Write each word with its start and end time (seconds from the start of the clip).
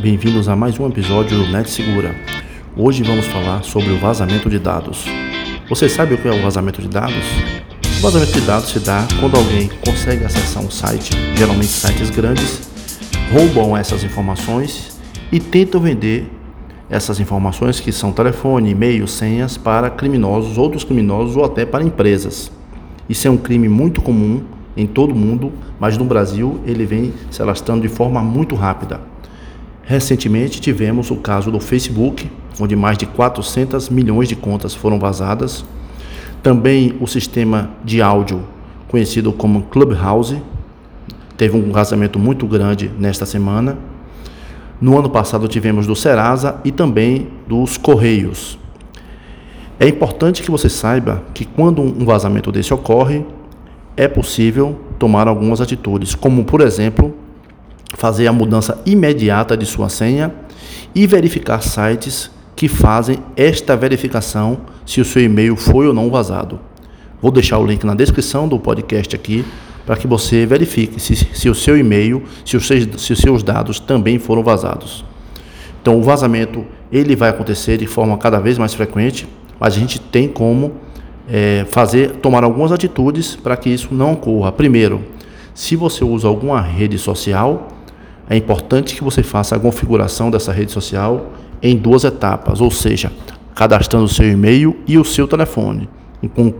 bem-vindos 0.00 0.48
a 0.48 0.54
mais 0.54 0.78
um 0.78 0.86
episódio 0.86 1.36
do 1.36 1.50
Net 1.50 1.68
Segura. 1.68 2.14
Hoje 2.76 3.02
vamos 3.02 3.26
falar 3.26 3.64
sobre 3.64 3.90
o 3.90 3.98
vazamento 3.98 4.48
de 4.48 4.56
dados. 4.56 5.04
Você 5.68 5.88
sabe 5.88 6.14
o 6.14 6.18
que 6.18 6.28
é 6.28 6.30
o 6.30 6.40
vazamento 6.40 6.80
de 6.80 6.86
dados? 6.86 7.24
O 7.98 8.02
vazamento 8.02 8.30
de 8.30 8.40
dados 8.42 8.68
se 8.70 8.78
dá 8.78 9.04
quando 9.18 9.36
alguém 9.36 9.68
consegue 9.84 10.24
acessar 10.24 10.62
um 10.62 10.70
site, 10.70 11.10
geralmente 11.34 11.66
sites 11.66 12.10
grandes, 12.10 12.70
roubam 13.32 13.76
essas 13.76 14.04
informações 14.04 14.96
e 15.32 15.40
tentam 15.40 15.80
vender 15.80 16.30
essas 16.88 17.18
informações 17.18 17.80
que 17.80 17.90
são 17.90 18.12
telefone, 18.12 18.70
e-mail, 18.70 19.08
senhas 19.08 19.56
para 19.56 19.90
criminosos, 19.90 20.58
outros 20.58 20.84
criminosos 20.84 21.36
ou 21.36 21.44
até 21.44 21.66
para 21.66 21.82
empresas. 21.82 22.52
Isso 23.08 23.26
é 23.26 23.30
um 23.30 23.36
crime 23.36 23.68
muito 23.68 24.00
comum 24.00 24.44
em 24.76 24.86
todo 24.86 25.10
o 25.10 25.16
mundo, 25.16 25.52
mas 25.80 25.98
no 25.98 26.04
Brasil 26.04 26.60
ele 26.64 26.86
vem 26.86 27.12
se 27.32 27.42
alastrando 27.42 27.82
de 27.82 27.88
forma 27.88 28.22
muito 28.22 28.54
rápida. 28.54 29.00
Recentemente 29.88 30.60
tivemos 30.60 31.10
o 31.10 31.16
caso 31.16 31.50
do 31.50 31.58
Facebook, 31.58 32.30
onde 32.60 32.76
mais 32.76 32.98
de 32.98 33.06
400 33.06 33.88
milhões 33.88 34.28
de 34.28 34.36
contas 34.36 34.74
foram 34.74 34.98
vazadas. 34.98 35.64
Também 36.42 36.94
o 37.00 37.06
sistema 37.06 37.70
de 37.82 38.02
áudio, 38.02 38.42
conhecido 38.86 39.32
como 39.32 39.62
Clubhouse, 39.62 40.42
teve 41.38 41.56
um 41.56 41.72
vazamento 41.72 42.18
muito 42.18 42.46
grande 42.46 42.90
nesta 42.98 43.24
semana. 43.24 43.78
No 44.78 44.98
ano 44.98 45.08
passado 45.08 45.48
tivemos 45.48 45.86
do 45.86 45.96
Serasa 45.96 46.60
e 46.66 46.70
também 46.70 47.28
dos 47.48 47.78
Correios. 47.78 48.58
É 49.80 49.88
importante 49.88 50.42
que 50.42 50.50
você 50.50 50.68
saiba 50.68 51.22
que 51.32 51.46
quando 51.46 51.80
um 51.80 52.04
vazamento 52.04 52.52
desse 52.52 52.74
ocorre, 52.74 53.24
é 53.96 54.06
possível 54.06 54.78
tomar 54.98 55.26
algumas 55.26 55.62
atitudes, 55.62 56.14
como 56.14 56.44
por 56.44 56.60
exemplo, 56.60 57.14
fazer 57.94 58.26
a 58.26 58.32
mudança 58.32 58.80
imediata 58.84 59.56
de 59.56 59.66
sua 59.66 59.88
senha 59.88 60.32
e 60.94 61.06
verificar 61.06 61.62
sites 61.62 62.30
que 62.54 62.68
fazem 62.68 63.18
esta 63.36 63.76
verificação 63.76 64.60
se 64.84 65.00
o 65.00 65.04
seu 65.04 65.22
e-mail 65.22 65.56
foi 65.56 65.86
ou 65.86 65.94
não 65.94 66.10
vazado. 66.10 66.58
Vou 67.20 67.30
deixar 67.30 67.58
o 67.58 67.66
link 67.66 67.84
na 67.84 67.94
descrição 67.94 68.48
do 68.48 68.58
podcast 68.58 69.14
aqui 69.14 69.44
para 69.86 69.96
que 69.96 70.06
você 70.06 70.44
verifique 70.44 71.00
se, 71.00 71.16
se 71.16 71.48
o 71.48 71.54
seu 71.54 71.78
e-mail, 71.78 72.22
se 72.44 72.56
os, 72.56 72.66
seus, 72.66 72.86
se 73.02 73.12
os 73.12 73.18
seus 73.18 73.42
dados 73.42 73.80
também 73.80 74.18
foram 74.18 74.42
vazados. 74.42 75.04
Então, 75.80 75.98
o 75.98 76.02
vazamento 76.02 76.66
ele 76.92 77.16
vai 77.16 77.30
acontecer 77.30 77.78
de 77.78 77.86
forma 77.86 78.18
cada 78.18 78.38
vez 78.38 78.58
mais 78.58 78.74
frequente, 78.74 79.26
mas 79.58 79.74
a 79.74 79.78
gente 79.78 79.98
tem 79.98 80.28
como 80.28 80.72
é, 81.28 81.64
fazer, 81.70 82.16
tomar 82.16 82.44
algumas 82.44 82.72
atitudes 82.72 83.36
para 83.36 83.56
que 83.56 83.70
isso 83.70 83.94
não 83.94 84.12
ocorra. 84.12 84.52
Primeiro, 84.52 85.02
se 85.54 85.76
você 85.76 86.04
usa 86.04 86.28
alguma 86.28 86.60
rede 86.60 86.98
social, 86.98 87.68
é 88.28 88.36
importante 88.36 88.94
que 88.94 89.02
você 89.02 89.22
faça 89.22 89.56
a 89.56 89.58
configuração 89.58 90.30
dessa 90.30 90.52
rede 90.52 90.70
social 90.70 91.32
em 91.62 91.76
duas 91.76 92.04
etapas, 92.04 92.60
ou 92.60 92.70
seja, 92.70 93.10
cadastrando 93.54 94.04
o 94.04 94.08
seu 94.08 94.30
e-mail 94.30 94.76
e 94.86 94.98
o 94.98 95.04
seu 95.04 95.26
telefone. 95.26 95.88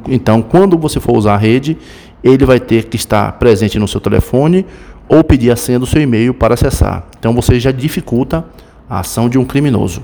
Então, 0.08 0.40
quando 0.40 0.78
você 0.78 0.98
for 0.98 1.16
usar 1.16 1.34
a 1.34 1.36
rede, 1.36 1.76
ele 2.22 2.44
vai 2.44 2.58
ter 2.58 2.84
que 2.84 2.96
estar 2.96 3.32
presente 3.32 3.78
no 3.78 3.86
seu 3.86 4.00
telefone 4.00 4.64
ou 5.08 5.22
pedir 5.22 5.50
a 5.50 5.56
senha 5.56 5.78
do 5.78 5.86
seu 5.86 6.00
e-mail 6.00 6.32
para 6.32 6.54
acessar. 6.54 7.06
Então, 7.18 7.34
você 7.34 7.60
já 7.60 7.70
dificulta 7.70 8.44
a 8.88 9.00
ação 9.00 9.28
de 9.28 9.38
um 9.38 9.44
criminoso. 9.44 10.02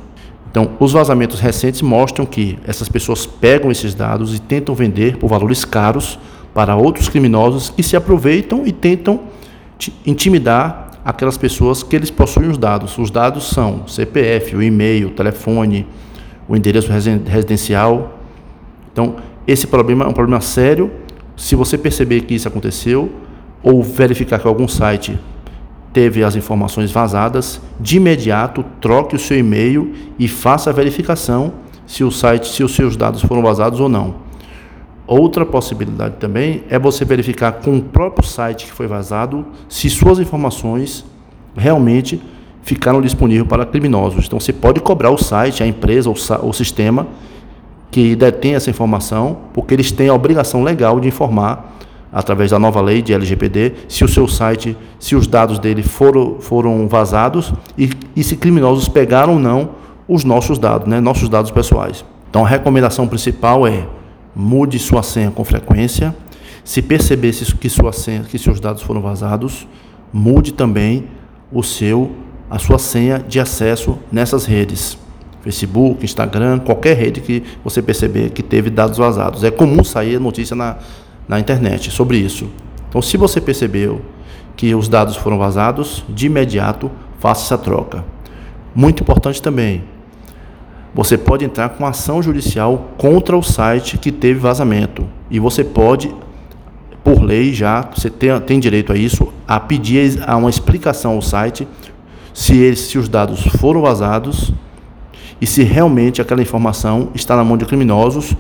Então, 0.51 0.71
os 0.79 0.93
vazamentos 0.93 1.41
recentes 1.41 1.83
mostram 1.83 2.25
que 2.25 2.59
essas 2.65 2.89
pessoas 2.89 3.27
pegam 3.27 3.73
esses 3.73 3.95
dados 3.95 4.35
e 4.35 4.39
tentam 4.39 4.75
vender 4.75 5.17
por 5.17 5.29
valores 5.29 5.65
caros 5.65 6.19
para 6.53 6.77
outros 6.77 7.09
criminosos 7.09 7.71
que 7.71 7.83
se 7.83 7.97
aproveitam 7.97 8.65
e 8.65 8.71
tentam 8.71 9.21
intimidar 10.07 10.84
aquelas 11.05 11.37
pessoas 11.37 11.83
que 11.83 11.95
eles 11.95 12.11
possuem 12.11 12.49
os 12.49 12.57
dados. 12.57 12.97
Os 12.97 13.11
dados 13.11 13.51
são 13.51 13.87
CPF, 13.87 14.57
o 14.57 14.63
e-mail, 14.63 15.09
o 15.09 15.11
telefone, 15.11 15.87
o 16.49 16.57
endereço 16.57 16.91
residencial. 16.91 18.19
Então, 18.93 19.17
esse 19.47 19.67
problema 19.67 20.05
é 20.05 20.09
um 20.09 20.13
problema 20.13 20.41
sério. 20.41 20.91
Se 21.37 21.55
você 21.55 21.77
perceber 21.77 22.23
que 22.23 22.35
isso 22.35 22.49
aconteceu 22.49 23.13
ou 23.63 23.83
verificar 23.83 24.39
que 24.39 24.47
algum 24.47 24.69
site 24.69 25.19
teve 25.93 26.25
as 26.25 26.35
informações 26.35 26.91
vazadas, 26.91 27.61
de 27.79 27.99
imediato 27.99 28.65
troque 28.81 29.15
o 29.15 29.19
seu 29.19 29.39
e-mail 29.39 29.95
e 30.19 30.27
faça 30.27 30.71
a 30.71 30.73
verificação 30.73 31.55
se 31.87 32.03
o 32.03 32.11
site, 32.11 32.49
se 32.49 32.65
os 32.65 32.75
seus 32.75 32.97
dados 32.97 33.23
foram 33.23 33.43
vazados 33.43 33.79
ou 33.79 33.89
não. 33.89 34.17
Outra 35.07 35.45
possibilidade 35.45 36.17
também 36.17 36.65
é 36.71 36.79
você 36.79 37.05
verificar 37.05 37.53
com 37.53 37.77
o 37.77 37.83
próprio 37.83 38.27
site 38.27 38.65
que 38.65 38.73
foi 38.73 38.87
vazado 38.87 39.45
se 39.69 39.91
suas 39.91 40.19
informações 40.19 41.05
realmente 41.55 42.21
ficaram 42.63 43.03
disponíveis 43.03 43.47
para 43.47 43.67
criminosos. 43.67 44.27
Então 44.27 44.41
você 44.41 44.53
pode 44.53 44.81
cobrar 44.81 45.11
o 45.11 45.19
site, 45.19 45.63
a 45.63 45.67
empresa 45.67 46.09
ou 46.09 46.17
o 46.49 46.53
sistema 46.53 47.07
que 47.91 48.17
detém 48.17 48.55
essa 48.55 48.71
informação, 48.71 49.37
porque 49.53 49.73
eles 49.73 49.93
têm 49.93 50.09
a 50.09 50.15
obrigação 50.15 50.65
legal 50.65 50.99
de 50.99 51.07
informar 51.07 51.77
através 52.13 52.51
da 52.51 52.59
nova 52.59 52.81
lei 52.81 53.03
de 53.03 53.13
LGPD, 53.13 53.73
se 53.89 54.05
o 54.05 54.09
seu 54.09 54.27
site, 54.27 54.77
se 54.99 55.15
os 55.15 55.27
dados 55.27 55.59
dele 55.59 55.83
foram, 55.83 56.41
foram 56.41 56.89
vazados 56.89 57.53
e, 57.77 57.91
e 58.17 58.25
se 58.25 58.37
criminosos 58.37 58.89
pegaram 58.89 59.35
ou 59.35 59.39
não 59.39 59.71
os 60.09 60.25
nossos 60.25 60.59
dados, 60.59 60.89
né, 60.89 61.01
nossos 61.01 61.29
dados 61.29 61.51
pessoais. 61.51 62.05
Então 62.31 62.45
a 62.45 62.49
recomendação 62.49 63.07
principal 63.07 63.67
é 63.67 63.87
mude 64.35 64.79
sua 64.79 65.03
senha 65.03 65.31
com 65.31 65.45
frequência. 65.45 66.15
Se 66.65 66.81
perceber 66.81 67.33
que 67.61 67.69
sua 67.69 67.93
senha, 67.93 68.23
que 68.23 68.39
seus 68.39 68.59
dados 68.59 68.83
foram 68.83 69.01
vazados, 69.01 69.67
mude 70.13 70.53
também 70.53 71.09
o 71.53 71.63
seu 71.63 72.11
a 72.51 72.59
sua 72.59 72.79
senha 72.79 73.19
de 73.19 73.41
acesso 73.41 73.99
nessas 74.13 74.45
redes. 74.45 74.99
Facebook, 75.43 76.05
Instagram, 76.05 76.59
qualquer 76.61 76.97
rede 76.97 77.21
que 77.21 77.43
você 77.63 77.83
perceber 77.83 78.31
que 78.31 78.43
teve 78.43 78.71
dados 78.71 78.97
vazados. 78.97 79.45
É 79.45 79.51
comum 79.51 79.85
sair 79.85 80.19
notícia 80.19 80.57
na, 80.57 80.77
na 81.29 81.39
internet 81.39 81.91
sobre 81.91 82.17
isso. 82.17 82.49
Então, 82.89 83.03
se 83.03 83.17
você 83.17 83.41
percebeu 83.41 84.01
que 84.57 84.75
os 84.75 84.89
dados 84.89 85.17
foram 85.17 85.37
vazados, 85.37 86.05
de 86.09 86.27
imediato 86.27 86.91
faça 87.19 87.45
essa 87.45 87.59
troca. 87.59 88.05
Muito 88.75 89.03
importante 89.03 89.43
também, 89.43 89.85
você 90.95 91.19
pode 91.19 91.45
entrar 91.45 91.71
com 91.71 91.85
ação 91.85 92.23
judicial 92.23 92.91
contra 92.97 93.37
o 93.37 93.43
site 93.43 93.99
que 93.99 94.13
teve 94.13 94.39
vazamento. 94.39 95.07
E 95.29 95.41
você 95.41 95.65
pode, 95.65 96.15
por 97.03 97.21
lei 97.21 97.53
já, 97.53 97.83
você 97.95 98.09
tem, 98.09 98.39
tem 98.41 98.61
direito 98.61 98.93
a 98.93 98.97
isso, 98.97 99.33
a 99.47 99.59
pedir 99.59 100.23
a 100.25 100.37
uma 100.37 100.49
explicação 100.49 101.13
ao 101.13 101.23
site 101.23 101.67
se, 102.33 102.57
eles, 102.57 102.81
se 102.81 102.97
os 102.97 103.09
dados 103.09 103.43
foram 103.59 103.83
vazados 103.83 104.53
e 105.41 105.47
se 105.47 105.65
realmente 105.65 106.23
aquela 106.23 106.41
informação 106.41 107.11
está 107.15 107.37
na 107.37 107.45
mão 107.45 107.57
de 107.57 107.65
criminosos 107.65 108.37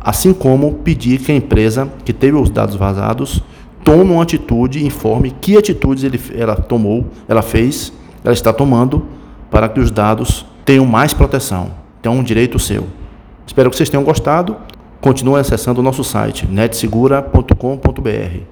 assim 0.00 0.32
como 0.32 0.74
pedir 0.74 1.20
que 1.20 1.30
a 1.30 1.34
empresa 1.34 1.88
que 2.04 2.12
teve 2.12 2.36
os 2.36 2.50
dados 2.50 2.74
vazados 2.74 3.40
tome 3.84 4.10
uma 4.10 4.22
atitude 4.22 4.84
informe 4.84 5.32
que 5.40 5.56
atitudes 5.56 6.02
ele, 6.02 6.20
ela 6.34 6.56
tomou, 6.56 7.06
ela 7.28 7.42
fez, 7.42 7.92
ela 8.24 8.32
está 8.32 8.52
tomando 8.52 9.06
para 9.50 9.68
que 9.68 9.78
os 9.78 9.90
dados 9.90 10.44
tenham 10.64 10.86
mais 10.86 11.12
proteção. 11.12 11.72
É 12.02 12.08
um 12.08 12.22
direito 12.22 12.58
seu. 12.58 12.86
Espero 13.46 13.70
que 13.70 13.76
vocês 13.76 13.88
tenham 13.88 14.04
gostado. 14.04 14.56
Continue 15.00 15.40
acessando 15.40 15.80
o 15.80 15.82
nosso 15.82 16.04
site 16.04 16.46
netsegura.com.br. 16.46 18.51